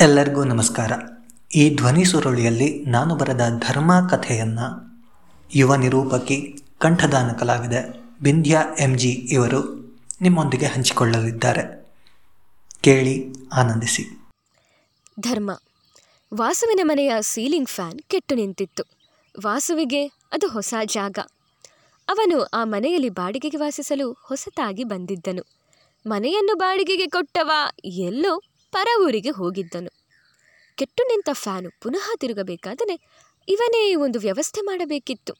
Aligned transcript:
ಎಲ್ಲರಿಗೂ 0.00 0.44
ನಮಸ್ಕಾರ. 0.44 0.92
ಈ 1.54 1.76
ಧ್ವನಿ 1.76 2.04
ಸುರುಳಿಯಲ್ಲಿ 2.04 2.84
ನಾನು 2.84 3.14
ಬರೆದ 3.14 3.40
ಧರ್ಮ 3.58 4.08
ಕಥೆಯನ್ನು 4.10 4.98
ಯುವ 5.54 5.74
ನಿರೂಪಕಿ 5.74 6.58
ಕಂಠದಾನ 6.78 7.32
ಕಲಾವಿದೆ 7.32 8.02
ಬಿಂದ್ಯಾ 8.22 8.64
ಎಂ 8.80 8.98
ಜಿ 8.98 9.10
ಇವರು 9.10 9.60
ನಿಮ್ಮೊಂದಿಗೆ 10.20 10.66
ಹಂಚಿಕೊಳ್ಳಲಿದ್ದಾರೆ. 10.66 11.92
ಕೇಳಿ 12.80 13.24
ಆನಂದಿಸಿ. 13.54 14.24
ಧರ್ಮ. 15.20 15.50
ವಾಸುವಿನ 16.34 16.80
ಮನೆಯ 16.82 17.12
ಸೀಲಿಂಗ್ 17.20 17.68
ಫ್ಯಾನ್ 17.68 18.00
ಕೆಟ್ಟು 18.08 18.34
ನಿಂತಿತ್ತು. 18.34 18.82
ವಾಸುವಿಗೆ 19.44 20.06
ಅದು 20.06 20.48
ಹೊಸ 20.48 20.74
ಜಾಗ. 20.84 21.18
ಅವನು 22.08 22.42
ಆ 22.42 22.64
ಮನೆಯಲ್ಲಿ 22.64 23.08
ಬಾಡಿಗೆಗೆ 23.08 23.56
ವಾಸಿಸಲು 23.56 24.12
ಹೊಸತಾಗಿ 24.12 24.84
ಬಂದಿದ್ದನು. 24.84 25.42
ಮನೆಯನ್ನು 26.06 26.56
ಬಾಡಿಗೆಗೆ 26.56 27.06
ಕೊಟ್ಟವ 27.06 27.50
ಎಲ್ಲೋ 27.84 28.42
ಪರ 28.76 28.88
ಊರಿಗೆ 29.04 29.30
ಹೋಗಿದ್ದನು. 29.30 29.90
ಕೆಟ್ಟು 30.74 31.02
ನಿಂತ 31.02 31.28
ಫ್ಯಾನು 31.32 31.70
ಪುನಃ 31.82 32.16
ತಿರುಗಬೇಕಾದರೆ 32.16 33.00
ಇವನೇ 33.48 33.94
ಒಂದು 33.94 34.18
ವ್ಯವಸ್ಥೆ 34.18 34.60
ಮಾಡಬೇಕಿತ್ತು. 34.60 35.34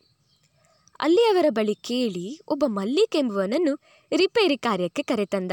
ಅಲ್ಲಿ 1.00 1.22
ಅವರ 1.22 1.46
ಬಳಿ 1.48 1.74
ಕೇಳಿ 1.74 2.40
ಒಬ್ಬ 2.48 2.64
ಮಲ್ಲಿಕ್ 2.66 3.16
ಎಂಬುವನನ್ನು 3.16 3.80
ರಿಪೇರಿ 4.16 4.56
ಕಾರ್ಯಕ್ಕೆ 4.56 5.02
ಕರೆತಂದ. 5.02 5.52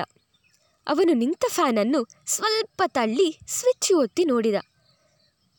ಅವನು 0.87 1.13
ನಿಂತ 1.13 1.45
ಫ್ಯಾನನ್ನು 1.47 2.07
ಸ್ವಲ್ಪ 2.25 2.83
ತಳ್ಳಿ 2.87 3.39
ಸ್ವಿಚ್ 3.47 3.93
ಒತ್ತಿ 3.93 4.25
ನೋಡಿದ. 4.25 4.55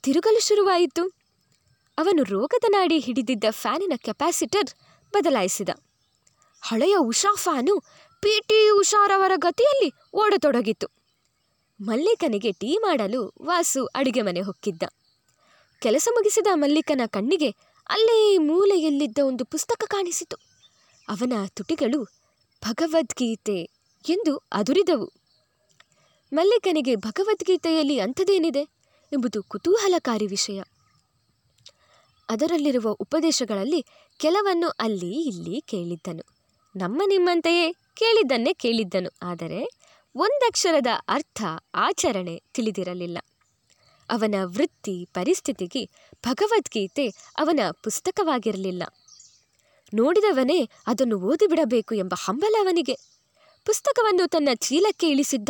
ತಿರುಗಲು 0.02 0.40
ಶುರುವಾಯಿತು. 0.40 1.08
ಅವನು 1.98 2.22
ರೋಗದ 2.22 2.64
ನಾಡಿ 2.68 2.98
ಹಿಡಿದಿದ್ದ 2.98 3.44
ಫ್ಯಾನಿನ 3.50 3.92
ಕೆಪಾಸಿಟರ್ 3.96 4.70
ಬದಲಾಯಿಸಿದ. 5.12 5.68
ಹಳೆಯ 6.62 6.96
ಉಷಾ 6.98 7.34
ಫ್ಯಾನು 7.34 7.80
ಪಿ 8.20 8.40
ಟಿ 8.46 8.70
ಉಷಾರವರ 8.70 9.32
ಗತಿಯಲ್ಲಿ 9.36 9.92
ಓಡತೊಡಗಿತು 10.14 11.03
ಮಲ್ಲಿಕನಿಗೆ 11.80 12.52
ಟೀ 12.52 12.78
ಮಾಡಲು 12.78 13.34
ವಾಸು 13.42 13.86
ಅಡಿಗೆ 13.86 14.22
ಮನೆ 14.22 14.40
ಹೊಕ್ಕಿದ್ದ. 14.40 14.82
ಕೆಲಸ 15.80 16.08
ಮುಗಿಸಿದ 16.12 16.46
ಮಲ್ಲಿಕನ 16.54 17.00
ಕಣ್ಣಿಗೆ 17.06 17.50
ಅಲ್ಲೇ 17.88 18.38
ಮೂಲೆಯಲ್ಲಿದ್ದ 18.38 19.18
ಒಂದು 19.24 19.44
ಪುಸ್ತಕ 19.44 19.84
ಕಾಣಿಸಿತು. 19.86 20.36
ಅವನ 21.08 21.32
ತುಟಿಗಳು 21.48 22.04
ಭಗವದ್ಗೀತೆ 22.62 23.68
ಎಂದು 24.08 24.36
ಅದುರಿದವು. 24.52 25.12
ಮಲ್ಲಿಕನಿಗೆ 26.32 26.96
ಭಗವದ್ಗೀತೆಯಲ್ಲಿ 26.96 27.98
ಅಂಥದೇನಿದೆ 27.98 28.68
ಎಂಬುದು 29.12 29.42
ಕುತೂಹಲಕಾರಿ 29.42 30.26
ವಿಷಯ. 30.26 30.62
ಅದರಲ್ಲಿರುವ 32.28 32.90
ಉಪದೇಶಗಳಲ್ಲಿ 32.90 33.84
ಕೆಲವನ್ನು 34.16 34.68
ಅಲ್ಲಿ 34.68 35.28
ಇಲ್ಲಿ 35.28 35.60
ಕೇಳಿದ್ದನು. 35.60 36.34
ನಮ್ಮ 36.76 37.02
ನಿಮ್ಮಂತೆಯೇ 37.06 37.72
ಕೇಳಿದ್ದನ್ನೇ 37.72 38.52
ಕೇಳಿದ್ದನು. 38.52 39.10
ಆದರೆ 39.22 39.83
ಒಂದಕ್ಷರದ 40.16 40.86
ಅರ್ಥ 41.08 41.42
ಆಚರಣೆ 41.74 42.42
ತಿಳಿದಿರಲಿಲ್ಲ. 42.54 43.18
ಅವನ 44.10 44.34
ವೃತ್ತಿ 44.44 45.08
ಪರಿಸ್ಥಿತಿಗೆ 45.14 45.90
ಭಗವದ್ಗೀತೆ 46.26 47.08
ಅವನ 47.38 47.60
ಪುಸ್ತಕವಾಗಿರಲಿಲ್ಲ. 47.82 48.82
ನೋಡಿದವನೇ 49.94 50.68
ಅದನ್ನು 50.86 51.20
ಓದಿಬಿಡಬೇಕು 51.20 51.94
ಎಂಬ 51.94 52.14
ಹಂಬಲ 52.24 52.54
ಅವನಿಗೆ. 52.60 52.94
ಪುಸ್ತಕವನ್ನು 53.64 54.28
ತನ್ನ 54.28 54.48
ಚೀಲಕ್ಕೆ 54.54 55.08
ಇಳಿಸಿದ್ದ. 55.08 55.48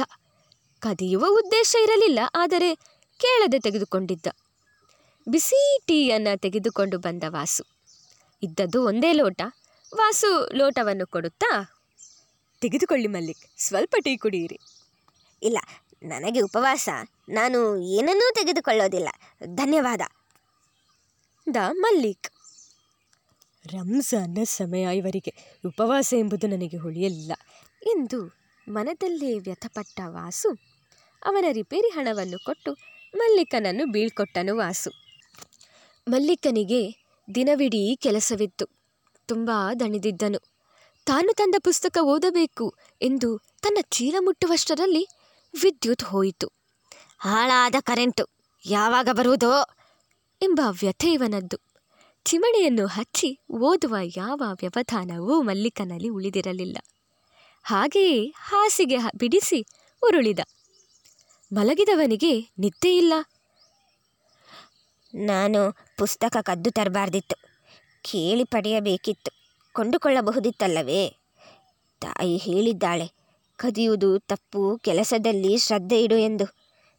ಕದಿಯುವ 0.79 1.27
ಉದ್ದೇಶ 1.31 1.77
ಇರಲಿಲ್ಲ, 1.83 2.19
ಆದರೆ 2.35 2.75
ಕೇಳದೆ 3.21 3.59
ತೆಗೆದುಕೊಂಡಿದ್ದ. 3.59 4.27
ಬಿಸಿ 5.29 5.79
ಟೀಯನ್ನು 5.87 6.39
ತೆಗೆದುಕೊಂಡು 6.39 6.99
ಬಂದ 6.99 7.23
ವಾಸು. 7.29 7.65
ಇದ್ದದ್ದು 8.43 8.85
ಒಂದೇ 8.85 9.13
ಲೋಟ. 9.13 9.43
ವಾಸು 9.97 10.49
ಲೋಟವನ್ನು 10.55 11.07
ಕೊಡುತ್ತಾ 11.07 11.74
ತೆಗೆದುಕೊಳ್ಳಿ 12.65 13.07
ಮಲ್ಲಿಕ್ 13.07 13.61
ಸ್ವಲ್ಪ 13.61 13.97
ಟೀ 14.05 14.17
ಕುಡಿಯಿರಿ. 14.17 14.59
ಇಲ್ಲ 15.43 15.59
ನನಗೆ 16.03 16.41
ಉಪವಾಸ 16.41 16.89
ನಾನು 17.29 17.79
ಏನನ್ನೂ 17.79 18.35
ತೆಗೆದುಕೊಳ್ಳೋದಿಲ್ಲ. 18.35 19.09
ಧನ್ಯವಾದ. 19.45 20.01
ದ 21.55 21.57
ಮಲ್ಲಿಕ್. 21.73 22.29
ರಂಜಾನ್ನ 23.73 24.39
ಸಮಯ 24.45 24.97
ಇವರಿಗೆ 24.97 25.61
ಉಪವಾಸ 25.67 26.15
ಎಂಬುದು 26.19 26.47
ನನಗೆ 26.47 26.77
ಹೊಳೆಯಲಿಲ್ಲ 26.77 27.33
ಎಂದು 27.87 28.37
ಮನದಲ್ಲೇ 28.69 29.39
ವ್ಯಥಪಟ್ಟ 29.39 30.01
ವಾಸು 30.05 30.49
ಅವನ 31.25 31.45
ರಿಪೇರಿ 31.53 31.89
ಹಣವನ್ನು 31.89 32.45
ಕೊಟ್ಟು 32.45 32.73
ಮಲ್ಲಿಕನನ್ನು 33.17 33.93
ಬೀಳ್ಕೊಟ್ಟನು 33.93 34.57
ವಾಸು. 34.57 34.91
ಮಲ್ಲಿಕನಿಗೆ 36.09 37.05
ದಿನವಿಡೀ 37.35 37.97
ಕೆಲಸವಿತ್ತು. 37.97 38.67
ತುಂಬ 39.27 39.51
ದಣಿದಿದ್ದನು. 39.81 40.54
ತಾನು 41.07 41.35
ತಂದ 41.35 41.55
ಪುಸ್ತಕ 41.59 41.99
ಓದಬೇಕು 42.03 42.75
ಎಂದು 43.03 43.39
ತನ್ನ 43.39 43.79
ಚೀಲ 43.83 44.15
ಮುಟ್ಟುವಷ್ಟರಲ್ಲಿ 44.21 45.09
ವಿದ್ಯುತ್ 45.63 46.03
ಹೋಯಿತು. 46.03 46.53
ಹಾಳಾದ 47.19 47.75
ಕರೆಂಟು 47.81 48.29
ಯಾವಾಗ 48.67 49.09
ಬರುವುದೋ 49.13 49.63
ಎಂಬ 50.43 50.61
ವ್ಯಥೆ 50.71 51.13
ಇವನದ್ದು. 51.13 51.57
ಚಿಮಣೆಯನ್ನು 52.25 52.87
ಹಚ್ಚಿ 52.87 53.41
ಓದುವ 53.51 53.97
ಯಾವ 54.17 54.43
ವ್ಯವಧಾನವೂ 54.53 55.43
ಮಲ್ಲಿಕನಲ್ಲಿ 55.43 56.09
ಉಳಿದಿರಲಿಲ್ಲ. 56.09 56.79
ಹಾಗೆಯೇ 57.63 58.35
ಹಾಸಿಗೆ 58.37 58.97
ಬಿಡಿಸಿ 59.17 59.67
ಉರುಳಿದ. 60.03 60.39
ಮಲಗಿದವನಿಗೆ 61.53 62.41
ನಿದ್ದೆ 62.59 62.97
ಇಲ್ಲ. 62.97 63.13
ನಾನು 65.15 65.77
ಪುಸ್ತಕ 65.99 66.37
ಕದ್ದು 66.43 66.71
ತರಬಾರ್ದಿತ್ತು. 66.71 67.37
ಕೇಳಿ 68.03 68.45
ಪಡೆಯಬೇಕಿತ್ತು. 68.45 69.44
ಕೊಂಡುಕೊಳ್ಳಬಹುದಿತ್ತಲ್ಲವೇ? 69.75 71.17
ತಾಯಿ 72.01 72.37
ಹೇಳಿದ್ದಾಳೆ, 72.37 73.13
ಕದಿಯುವುದು 73.57 74.19
ತಪ್ಪು, 74.19 74.79
ಕೆಲಸದಲ್ಲಿ 74.79 75.59
ಶ್ರದ್ಧೆ 75.59 76.03
ಇಡು 76.03 76.17
ಎಂದು. 76.17 76.45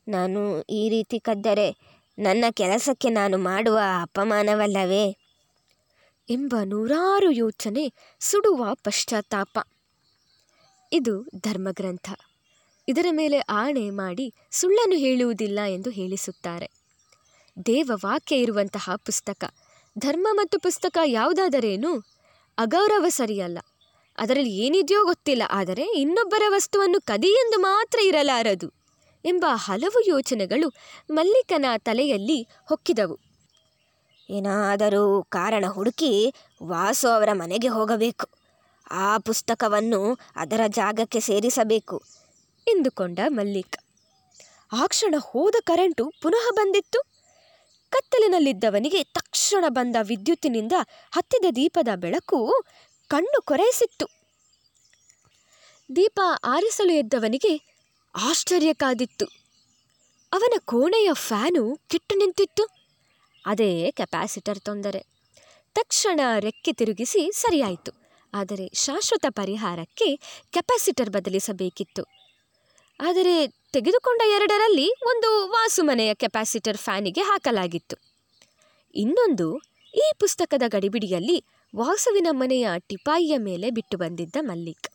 ನಾನು 0.07 0.61
ಈ 0.61 0.89
ರೀತಿ 0.89 1.19
ಕದ್ದರೆ 1.19 1.77
ನನ್ನ 2.19 2.45
ಕೆಲಸಕ್ಕೆ 2.51 3.09
ನಾನು 3.09 3.37
ಮಾಡುವ 3.37 3.79
ಅಪಮಾನವಲ್ಲವೇ? 4.01 5.17
ಎಂಬ 6.29 6.55
ನೂರಾರು 6.65 7.31
ಯೋಚನೆ 7.31 7.93
ಸುಡುವ 8.19 8.65
ಪಶ್ಚಾತ್ತಾಪ. 8.73 9.59
ಇದು 10.91 11.21
ಧರ್ಮಗ್ರಂಥ. 11.21 12.09
ಇದರ 12.87 13.05
ಮೇಲೆ 13.11 13.39
ಆಣೆ 13.39 13.89
ಮಾಡಿ 13.89 14.33
ಸುಳ್ಳನ್ನು 14.51 14.95
ಹೇಳುವುದಿಲ್ಲ 14.95 15.59
ಎಂದು 15.67 15.89
ಹೇಳಿಸುತ್ತಾರೆ. 15.89 16.71
ದೇವವಾಕ್ಯ 17.65 18.35
ಇರುವಂತಹ 18.35 18.89
ಪುಸ್ತಕ, 18.95 19.45
ಧರ್ಮ 19.97 20.27
ಮತ್ತು 20.31 20.59
ಪುಸ್ತಕ 20.59 20.97
ಯಾವುದಾದರೇನು? 21.05 22.14
ಅಗೌರವ 22.57 23.05
ಸರಿಯಲ್ಲ. 23.09 23.59
ಅದರಲ್ಲಿ 24.17 24.51
ಏನಿದೆಯೋ 24.57 25.01
ಗೊತ್ತಿಲ್ಲ, 25.05 25.43
ಆದರೆ 25.51 25.85
ಇನ್ನೊಬ್ಬರ 25.93 26.43
ವಸ್ತುವನ್ನು 26.47 26.99
ಕದಿ 27.01 27.31
ಎಂದು 27.41 27.57
ಮಾತ್ರ 27.59 27.97
ಇರಲಾರದು 28.01 28.67
ಎಂಬ 29.25 29.45
ಹಲವು 29.65 29.99
ಯೋಚನೆಗಳು 30.07 30.67
ಮಲ್ಲಿಕನ 31.09 31.65
ತಲೆಯಲ್ಲಿ 31.77 32.39
ಹೊಕ್ಕಿದವು. 32.65 33.15
ಏನಾದರೂ 34.29 35.03
ಕಾರಣ 35.29 35.65
ಹುಡುಕಿ 35.67 36.11
ವಾಸು 36.63 37.07
ಅವರ 37.07 37.29
ಮನೆಗೆ 37.33 37.67
ಹೋಗಬೇಕು. 37.67 38.27
ಆ 38.91 39.09
ಪುಸ್ತಕವನ್ನು 39.17 39.99
ಅದರ 40.35 40.61
ಜಾಗಕ್ಕೆ 40.67 41.19
ಸೇರಿಸಬೇಕು 41.19 41.97
ಎಂದುಕೊಂಡ 42.67 43.19
ಮಲ್ಲಿಕ. 43.27 43.75
ಆ 44.73 44.83
ಕ್ಷಣ 44.87 45.15
ಹೋದ 45.19 45.55
ಕರೆಂಟು 45.63 46.05
ಪುನಃ 46.21 46.45
ಬಂದಿತ್ತು. 46.53 46.99
ಕತ್ತಲಿನಲ್ಲಿದ್ದವನಿಗೆ 47.95 49.03
ತಕ್ಷಣ 49.03 49.65
ಬಂದ 49.67 49.95
ವಿದ್ಯುತ್ತಿನಿಂದ 50.01 50.71
ಹತ್ತಿದ 51.11 51.45
ದೀಪದ 51.55 51.87
ಬೆಳಕು 51.95 52.63
ಕಣ್ಣು 53.07 53.41
ಕೊರೆಯಿಸಿತ್ತು. 53.41 54.05
ದೀಪ 55.95 56.19
ಆರಿಸಲು 56.43 56.93
ಎದ್ದವನಿಗೆ 56.93 57.61
ಆಶ್ಚರ್ಯ 58.15 58.73
ಕಾದಿತ್ತು. 58.73 59.25
ಅವನ 60.33 60.53
ಕೋಣೆಯ 60.65 61.09
ಫ್ಯಾನು 61.13 61.79
ಕೆಟ್ಟು 61.87 62.15
ನಿಂತಿತ್ತು. 62.15 62.65
ಅದೇ 63.45 63.91
ಕೆಪಾಸಿಟರ್ 63.91 64.59
ತೊಂದರೆ. 64.59 65.05
ತಕ್ಷಣ 65.73 66.19
ರೆಕ್ಕೆ 66.39 66.73
ತಿರುಗಿಸಿ 66.73 67.31
ಸರಿಯಾಯಿತು. 67.31 67.91
ಆದರೆ 68.33 68.71
ಶಾಶ್ವತ 68.73 69.25
ಪರಿಹಾರಕ್ಕೆ 69.29 70.15
ಕೆಪಾಸಿಟರ್ 70.51 71.09
ಬದಲಿಸಬೇಕಿತ್ತು. 71.09 72.24
ಆದರೆ 72.99 73.47
ತೆಗೆದುಕೊಂಡ 73.47 74.21
ಎರಡರಲ್ಲಿ 74.27 74.91
ಒಂದು 75.05 75.47
ವಾಸುಮನೆಯ 75.47 76.13
ಕೆಪಾಸಿಟರ್ 76.13 76.77
ಫ್ಯಾನಿಗೆ 76.77 77.21
ಹಾಕಲಾಗಿತ್ತು. 77.21 77.95
ಇನ್ನೊಂದು 78.95 79.57
ಈ 79.95 80.11
ಪುಸ್ತಕದ 80.19 80.61
ಗಡಿಬಿಡಿಯಲ್ಲಿ 80.67 81.45
ವಾಸುವಿನ 81.75 82.27
ಮನೆಯ 82.31 82.67
ಟಿಪಾಯಿಯ 82.79 83.37
ಮೇಲೆ 83.37 83.71
ಬಿಟ್ಟು 83.71 83.97
ಬಂದಿದ್ದ 83.97 84.35
ಮಲ್ಲಿಕ್. 84.41 84.87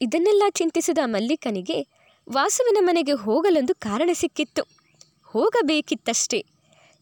ಇದನ್ನೆಲ್ಲ 0.00 0.42
ಚಿಂತಿಸಿದ 0.50 0.98
ಮಲ್ಲಿಕನಿಗೆ 1.04 1.86
ವಾಸುವಿನ 2.32 2.76
ಮನೆಗೆ 2.80 3.12
ಹೋಗಲೊಂದು 3.12 3.74
ಕಾರಣ 3.74 4.10
ಸಿಕ್ಕಿತ್ತು. 4.12 4.62
ಹೋಗಬೇಕಿತ್ತಷ್ಟೇ. 5.24 6.46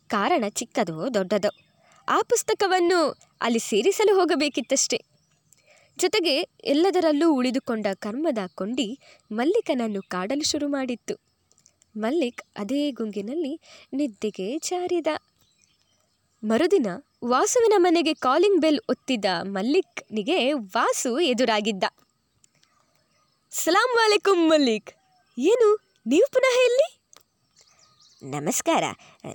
ಕಾರಣ 0.09 0.45
ಚಿಕ್ಕದೋ 0.49 1.15
ದೊಡ್ಡದೋ. 1.15 1.49
ಆ 2.09 2.23
ಪುಸ್ತಕವನ್ನು 2.23 3.19
ಅಲ್ಲಿ 3.41 3.59
ಸೇರಿಸಲು 3.59 4.15
ಹೋಗಬೇಕಿತ್ತಷ್ಟೇ. 4.15 5.10
ಜೊತೆಗೆ 6.03 6.35
ಎಲ್ಲದರಲ್ಲೂ 6.73 7.27
ಉಳಿದುಕೊಂಡ 7.39 7.87
ಕರ್ಮದ 8.05 8.41
ಕೊಂಡಿ 8.59 8.87
ಮಲ್ಲಿಕನನ್ನು 9.39 10.01
ಕಾಡಲು 10.13 10.45
ಶುರು 10.51 10.67
ಮಾಡಿತ್ತು. 10.75 11.15
ಮಲ್ಲಿಕ್ 11.95 12.43
ಅದೇ 12.63 12.83
ಗುಂಗಿನಲ್ಲಿ 12.99 13.53
ನಿದ್ದೆಗೆ 13.99 14.47
ಜಾರಿದ. 14.69 15.11
ಮರುದಿನ 16.43 16.89
ವಾಸುವಿನ 17.33 17.75
ಮನೆಗೆ 17.87 18.15
ಕಾಲಿಂಗ್ 18.27 18.61
ಬೆಲ್ 18.65 18.81
ಒತ್ತಿದ 18.93 19.27
ಮಲ್ಲಿಕ್ನಿಗೆ 19.57 20.39
ವಾಸು 20.77 21.13
ಎದುರಾಗಿದ್ದ. 21.31 21.85
ಸಲಾಂ 23.53 23.91
ವಾಲೇಕುಂ 23.99 24.41
ಮಲ್ಲಿಕ್, 24.51 24.91
ಏನು 25.39 25.69
ನೀವು 26.07 26.29
ಪುನಃ 26.35 26.57
ಎಲ್ಲಿ? 26.67 26.89
ನಮಸ್ಕಾರ, 28.37 28.85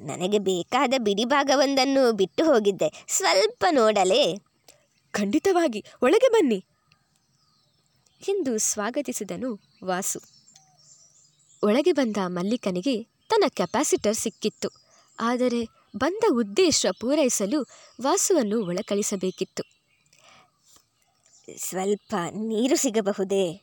ನನಗೆ 0.09 0.39
ಬೇಕಾದ 0.49 0.93
ಬಿಡಿಭಾಗವೊಂದನ್ನು 1.05 2.03
ಬಿಟ್ಟು 2.21 2.43
ಹೋಗಿದ್ದೆ. 2.49 2.89
ಸ್ವಲ್ಪ 3.17 3.63
ನೋಡಲೇ. 3.79 4.23
ಖಂಡಿತವಾಗಿ 5.15 5.85
ಒಳಗೆ 6.01 6.29
ಬನ್ನಿ. 6.29 6.65
ಎಂದು 8.29 8.57
ಸ್ವಾಗತಿಸಿದನು 8.57 9.59
ವಾಸು. 9.83 10.19
ಒಳಗೆ 11.63 11.91
ಬಂದ 11.91 12.17
ಮಲ್ಲಿಕನಿಗೆ 12.25 13.03
ತನ್ನ 13.03 13.43
ಕೆಪಾಸಿಟರ್ 13.47 14.15
ಸಿಕ್ಕಿತ್ತು. 14.15 14.69
ಆದರೆ 15.19 15.65
ಬಂದ 15.97 16.23
ಉದ್ದೇಶ 16.31 16.85
ಪೂರೈಸಲು 16.99 17.67
ವಾಸುವನ್ನು 18.01 18.65
ಒಳಕಳಿಸಬೇಕಿತ್ತು. 18.65 19.63
ಸ್ವಲ್ಪ 21.57 22.15
ನೀರು 22.31 22.75
ಸಿಗಬಹುದೇ? 22.75 23.61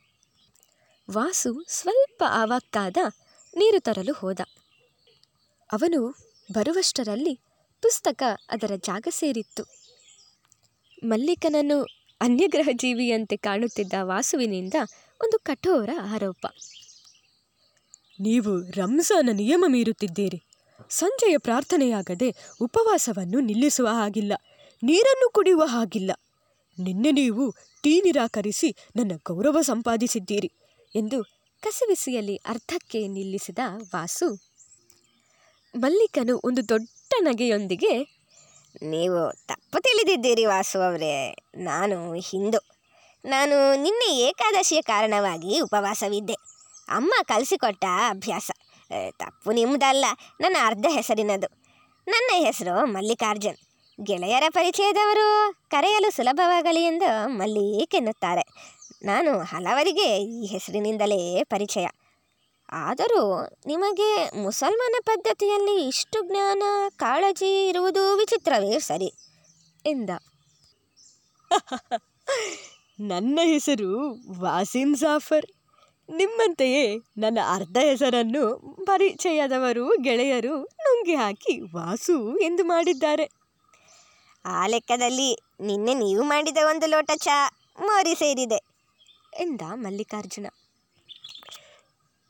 ವಾಸು 1.11 1.65
ಸ್ವಲ್ಪ 1.69 2.25
ಆವಾಕ್ಕಾದ 2.29 2.97
ನೀರು 3.57 3.81
ತರಲು 3.81 4.13
ಹೋದ. 4.13 4.41
ಅವನು 5.73 6.15
ಬರುವಷ್ಟರಲ್ಲಿ 6.53 7.35
ಪುಸ್ತಕ 7.83 8.23
ಅದರ 8.51 8.71
ಜಾಗ 8.77 9.07
ಸೇರಿತ್ತು. 9.11 9.92
ಮಲ್ಲಿಕನನ್ನು 11.05 11.87
ಅನ್ಯಗ್ರಹ 12.21 12.69
ಜೀವಿಯಂತೆ 12.73 13.37
ಕಾಣುತ್ತಿದ್ದ 13.37 13.93
ವಾಸುವಿನಿಂದ 14.01 14.75
ಒಂದು 15.23 15.39
ಕಠೋರ 15.39 15.91
ಆರೋಪ. 16.15 16.47
ನೀವು 18.21 18.71
ರಂಜಾನ 18.71 19.29
ನಿಯಮ 19.33 19.65
ಮೀರುತ್ತಿದ್ದೀರಿ. 19.69 20.43
ಸಂಜೆಯ 20.91 21.39
ಪ್ರಾರ್ಥನೆಯಾಗದೆ 21.39 22.35
ಉಪವಾಸವನ್ನು 22.61 23.41
ನಿಲ್ಲಿಸುವ 23.41 23.87
ಹಾಗಿಲ್ಲ. 23.87 24.33
ನೀರನ್ನು 24.83 25.31
ಕುಡಿಯುವ 25.33 25.63
ಹಾಗಿಲ್ಲ. 25.65 26.11
ನಿನ್ನೆ 26.79 27.11
ನೀವು 27.11 27.55
ಟೀ 27.83 28.01
ನಿರಾಕರಿಸಿ 28.01 28.77
ನನ್ನ 28.97 29.13
ಗೌರವ 29.27 29.61
ಸಂಪಾದಿಸಿದ್ದೀರಿ 29.61 30.53
ಎಂದು 30.97 31.23
ಕಸಿವಿಸಿಯಲ್ಲಿ 31.61 32.37
ಅರ್ಧಕ್ಕೆ 32.37 33.09
ನಿಲ್ಲಿಸಿದ 33.09 33.59
ವಾಸು, 33.95 34.35
ಮಲ್ಲಿಕನು 35.77 36.41
ಒಂದು 36.45 36.69
ದೊಡ್ಡ 36.69 37.13
ನಗೆಯೊಂದಿಗೆ 37.21 38.22
ನೀವು 38.83 39.33
ತಪ್ಪು 39.47 39.81
ತಿಳಿದಿದ್ದೀರಿ 39.81 40.45
ವಾಸು 40.45 40.81
ಅವರೇ. 40.81 41.37
ನಾನು 41.57 42.15
ಹಿಂದೂ. 42.15 42.59
ನಾನು 43.25 43.83
ನಿನ್ನೆ 43.83 44.17
ಏಕಾದಶಿಯ 44.17 44.81
ಕಾರಣವಾಗಿ 44.81 45.61
ಉಪವಾಸವಿದ್ದೆ. 45.61 46.33
ಅಮ್ಮ 46.89 47.15
ಕಲಿಸಿಕೊಟ್ಟ 47.23 47.85
ಅಭ್ಯಾಸ. 48.09 48.51
ತಪ್ಪು 49.11 49.53
ನಿಮ್ಮದಲ್ಲ 49.53 50.05
ನನ್ನ 50.41 50.57
ಅರ್ಧ 50.65 50.87
ಹೆಸರಿನದು. 50.91 51.63
ನನ್ನ 52.09 52.45
ಹೆಸರು 52.45 52.87
ಮಲ್ಲಿಕಾರ್ಜುನ್. 52.87 53.57
ಗೆಳೆಯರ 54.01 54.45
ಪರಿಚಯದವರು 54.49 55.55
ಕರೆಯಲು 55.71 56.11
ಸುಲಭವಾಗಲಿ 56.11 56.85
ಎಂದು 56.85 57.29
ಮಲ್ಲಿಕ್ 57.29 57.95
ಎನ್ನುತ್ತಾರೆ 57.95 58.43
ನಾನು 59.03 59.39
ಹಲವರಿಗೆ 59.39 60.19
ಈ 60.19 60.47
ಹೆಸರಿನಿಂದಲೇ 60.47 61.45
ಪರಿಚಯ. 61.45 61.87
ಆದರೂ 62.73 63.47
ನಿಮಗೆ 63.67 64.39
ಮುಸಲ್ಮಾನ 64.43 64.95
ಪದ್ಧತಿಯಲ್ಲಿ 65.05 65.89
ಇಷ್ಟು 65.89 66.25
ಜ್ಞಾನ, 66.27 66.63
ಕಾಳಜಿ 66.97 67.69
ಇರುವುದು 67.69 68.17
ವಿಚಿತ್ರವೇ 68.17 68.79
ಸರಿ, 68.79 69.15
ಎಂದ. 69.87 70.11
ನನ್ನ 73.01 73.41
ಹೆಸರು 73.45 73.91
ವಾಸಿಂ 74.41 74.95
ಜಾಫರ್. 74.95 75.47
ನಿಮ್ಮಂತೆಯೇ 76.09 76.97
ನನ್ನ 77.19 77.39
ಅರ್ಧ 77.55 77.77
ಹೆಸರನ್ನು 77.81 78.59
ಪರಿಚಯದವರು, 78.87 79.95
ಗೆಳೆಯರು 80.03 80.63
ನುಂಗಿ 80.65 81.15
ಹಾಕಿ 81.15 81.61
ವಾಸು 81.75 82.39
ಎಂದು 82.39 82.65
ಮಾಡಿದ್ದಾರೆ. 82.65 83.31
ಆ 84.45 84.67
ಲೆಕ್ಕದಲ್ಲಿ 84.67 85.37
ನಿನ್ನೆ 85.61 85.95
ನೀವು 85.95 86.23
ಮಾಡಿದ 86.23 86.59
ಒಂದು 86.67 86.87
ಲೋಟ 86.87 87.11
ಚಾ 87.17 87.51
ಮೋರಿ 87.81 88.15
ಸೇರಿದೆ, 88.15 88.61
ಎಂದ 89.41 89.61
ಮಲ್ಲಿಕಾರ್ಜುನ. 89.75 90.47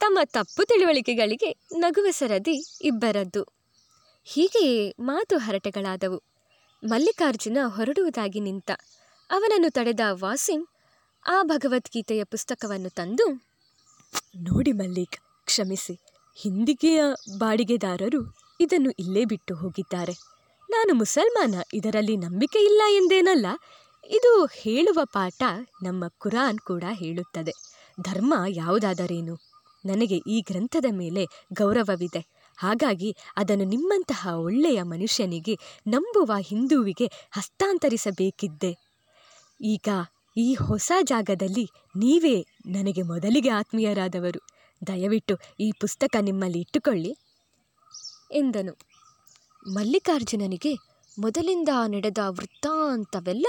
ತಮ್ಮ 0.03 0.19
ತಪ್ಪು 0.25 0.65
ತಿಳುವಳಿಕೆಗಳಿಗೆ 0.65 1.57
ನಗುವ 1.77 2.07
ಸರದಿ 2.11 2.79
ಇಬ್ಬರದ್ದು. 2.83 3.43
ಹೀಗೆಯೇ 4.25 4.95
ಮಾತು 5.01 5.39
ಹರಟೆಗಳಾದವು. 5.39 6.23
ಮಲ್ಲಿಕಾರ್ಜುನ 6.85 7.59
ಹೊರಡುವುದಾಗಿ 7.67 8.41
ನಿಂತ 8.41 8.71
ಅವನನ್ನು 9.31 9.71
ತಡೆದ 9.71 10.01
ವಾಸಿಂ 10.11 10.67
ಆ 11.27 11.43
ಭಗವದ್ಗೀತೆಯ 11.43 12.25
ಪುಸ್ತಕವನ್ನು 12.25 12.89
ತಂದು, 12.89 13.27
ನೋಡಿ 14.37 14.73
ಮಲ್ಲಿಕ್, 14.73 15.17
ಕ್ಷಮಿಸಿ. 15.45 15.95
ಹಿಂದಿಗೆಯ 16.37 17.03
ಬಾಡಿಗೆದಾರರು 17.39 18.37
ಇದನ್ನು 18.61 18.91
ಇಲ್ಲೇ 18.91 19.25
ಬಿಟ್ಟು 19.25 19.55
ಹೋಗಿದ್ದಾರೆ. 19.55 20.13
ನಾನು 20.71 20.95
ಮುಸಲ್ಮಾನ, 20.95 21.55
ಇದರಲ್ಲಿ 21.75 22.17
ನಂಬಿಕೆ 22.17 22.59
ಇಲ್ಲ 22.59 22.83
ಎಂದೇನಲ್ಲ. 22.89 23.47
ಇದು 24.05 24.45
ಹೇಳುವ 24.45 25.01
ಪಾಠ 25.05 25.43
ನಮ್ಮ 25.83 26.05
ಕುರಾನ್ 26.09 26.59
ಕೂಡ 26.59 26.85
ಹೇಳುತ್ತದೆ. 26.91 27.53
ಧರ್ಮ 28.01 28.35
ಯಾವುದಾದರೇನು? 28.49 29.52
ನನಗೆ 29.85 30.17
ಈ 30.17 30.41
ಗ್ರಂಥದ 30.41 30.85
ಮೇಲೆ 30.91 31.27
ಗೌರವವಿದೆ. 31.53 32.27
ಹಾಗಾಗಿ 32.57 33.17
ಅದನ್ನು 33.37 33.65
ನಿಮ್ಮಂತಹ 33.65 34.29
ಒಳ್ಳೆಯ 34.37 34.83
ಮನುಷ್ಯನಿಗೆ, 34.83 35.59
ನಂಬುವ 35.87 36.33
ಹಿಂದೂವಿಗೆ 36.41 37.11
ಹಸ್ತಾಂತರಿಸಬೇಕಿದ್ದೆ. 37.31 38.77
ಈಗ 39.61 39.89
ಈ 40.37 40.55
ಹೊಸ 40.55 40.93
ಜಾಗದಲ್ಲಿ 41.03 41.71
ನೀವೇ 41.97 42.47
ನನಗೆ 42.67 43.03
ಮೊದಲಿಗೆ 43.03 43.49
ಆತ್ಮೀಯರಾದವರು. 43.49 44.47
ದಯವಿಟ್ಟು 44.87 45.37
ಈ 45.61 45.73
ಪುಸ್ತಕ 45.81 46.17
ನಿಮ್ಮಲ್ಲಿ 46.21 46.61
ಇಟ್ಟುಕೊಳ್ಳಿ. 46.61 47.17
ಎಂದನು. 48.33 48.79
ಮಲ್ಲಿಕಾರ್ಜುನನಿಗೆ 49.73 50.75
ಮೊದಲಿಂದ 51.19 51.69
ನಡೆದ 51.87 52.19
ವೃತ್ತಾಂತವೆಲ್ಲ 52.29 53.47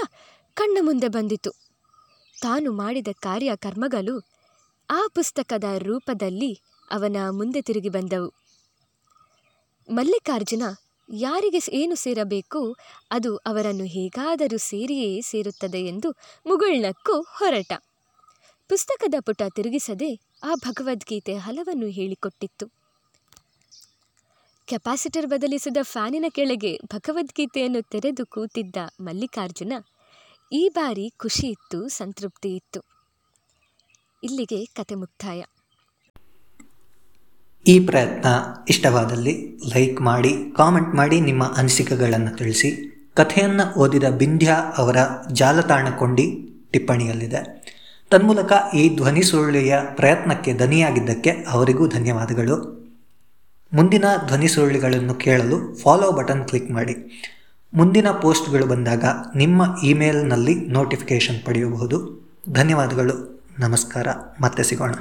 ಕಣ್ಣ 0.54 0.78
ಮುಂದೆ 0.80 1.08
ಬಂದಿತು. 1.08 1.50
ತಾನು 2.42 2.72
ಮಾಡಿದ 2.72 3.08
ಕಾರ್ಯ 3.20 3.52
ಕರ್ಮಗಳು 3.56 4.33
ಆ 4.90 5.06
ಪುಸ್ತಕದ 5.14 5.64
ರೂಪದಲ್ಲಿ 5.78 6.60
ಅವನ 6.90 7.16
ಮುಂದೆ 7.30 7.62
ತಿರುಗಿ 7.62 7.88
ಬಂದವು. 7.88 8.34
ಮಲ್ಲಿಕಾರ್ಜುನ 9.90 10.62
ಯಾರಿಗೆ 11.12 11.70
ಏನು 11.72 11.94
ಸೇರಬೇಕು 11.94 12.76
ಅದು 13.10 13.36
ಅವರನ್ನು 13.36 13.84
ಹೇಗಾದರೂ 13.84 14.58
ಸೇರಿಯೇ 14.58 15.20
ಸೇರುತ್ತದೆ 15.20 15.80
ಎಂದು 15.80 16.10
ಮುಗುಳ್ನಕ್ಕೂ 16.46 17.22
ಹೊರಟ. 17.22 17.72
ಪುಸ್ತಕದ 18.68 19.14
ಪುಟ 19.20 19.42
ತಿರುಗಿಸದೆ 19.54 20.20
ಆ 20.42 20.54
ಭಗವದ್ಗೀತೆ 20.54 21.34
ಹಲವನ್ನು 21.34 21.86
ಹೇಳಿಕೊಟ್ಟಿತ್ತು. 21.86 22.66
ಕೆಪಾಸಿಟರ್ 24.66 25.26
ಬದಲಿಸಿದ 25.26 25.76
ಫ್ಯಾನಿನ 25.82 26.24
ಕೆಳಗೆ 26.28 26.78
ಭಗವದ್ಗೀತೆಯನ್ನು 26.86 27.82
ತೆರೆದು 27.82 28.26
ಕೂತಿದ್ದ 28.26 28.76
ಮಲ್ಲಿಕಾರ್ಜುನ 29.00 29.72
ಈ 30.52 30.68
ಬಾರಿ 30.68 31.12
ಖುಷಿ 31.16 31.46
ಇತ್ತು, 31.46 31.88
ಸಂತೃಪ್ತಿ 31.88 32.48
ಇತ್ತು. 32.48 32.93
ಇಲ್ಲಿಗೆ 34.24 34.64
ಕತೆ 34.64 34.94
ಮುಕ್ತಾಯ. 34.94 35.44
ಈ 37.66 37.80
ಪ್ರಯತ್ನ 37.80 38.28
ಇಷ್ಟವಾದಲ್ಲಿ 38.68 39.58
ಲೈಕ್ 39.74 40.00
ಮಾಡಿ, 40.00 40.34
ಕಾಮೆಂಟ್ 40.56 40.94
ಮಾಡಿ 40.94 41.20
ನಿಮ್ಮ 41.20 41.44
ಅನಿಸಿಕೆಗಳನ್ನು 41.44 42.36
ತಿಳಿಸಿ. 42.36 42.90
ಕಥೆಯನ್ನು 43.14 43.74
ಓದಿದ 43.74 44.04
ಬಿಂದ್ಯಾ 44.04 44.54
ಅವರ 44.78 44.96
ಜಾಲತಾಣ 45.32 45.90
ಕೊಂಡಿ 45.90 46.48
ಟಿಪ್ಪಣಿಯಲ್ಲಿದೆ. 46.70 47.64
ತನ್ಮೂಲಕ 48.10 48.52
ಈ 48.74 48.96
ಧ್ವನಿ 48.96 49.22
ಸುರುಳಿಯ 49.22 49.78
ಪ್ರಯತ್ನಕ್ಕೆ 49.94 50.54
ದನಿಯಾಗಿದ್ದಕ್ಕೆ 50.54 51.30
ಅವರಿಗೂ 51.30 51.88
ಧನ್ಯವಾದಗಳು. 51.88 52.84
ಮುಂದಿನ 53.72 54.04
ಧ್ವನಿ 54.26 54.48
ಸುರುಳಿಗಳನ್ನು 54.48 55.14
ಕೇಳಲು 55.14 55.74
ಫಾಲೋ 55.74 56.12
ಬಟನ್ 56.12 56.48
ಕ್ಲಿಕ್ 56.48 56.70
ಮಾಡಿ. 56.70 56.94
ಮುಂದಿನ 57.74 58.10
ಪೋಸ್ಟ್ಗಳು 58.10 58.66
ಬಂದಾಗ 58.66 59.04
ನಿಮ್ಮ 59.36 59.62
ಇಮೇಲ್ನಲ್ಲಿ 59.84 60.54
ನೋಟಿಫಿಕೇಷನ್ 60.54 61.46
ಪಡೆಯಬಹುದು. 61.46 62.24
ಧನ್ಯವಾದಗಳು. 62.52 63.33
ನಮಸ್ಕಾರ 63.58 64.06
ಮತ್ತೆ 64.40 64.62
ಸಿಗೋಣ. 64.62 64.92